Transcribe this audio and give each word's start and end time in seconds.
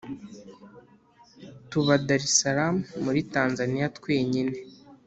tuba 1.69 1.93
dar 2.07 2.21
salam 2.39 2.75
muri 3.03 3.19
tanzania 3.33 3.85
twenyine 3.97 4.53